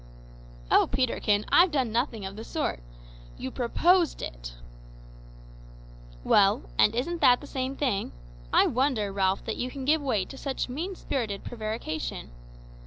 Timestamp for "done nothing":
1.69-2.25